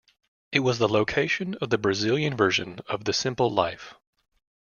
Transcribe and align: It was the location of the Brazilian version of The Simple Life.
It 0.51 0.61
was 0.61 0.79
the 0.79 0.89
location 0.89 1.53
of 1.61 1.69
the 1.69 1.77
Brazilian 1.77 2.35
version 2.35 2.79
of 2.87 3.03
The 3.05 3.13
Simple 3.13 3.51
Life. 3.51 3.93